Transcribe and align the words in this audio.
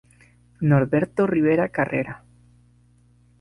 Norberto 0.61 1.27
Rivera 1.27 1.69
Carrera. 1.69 2.23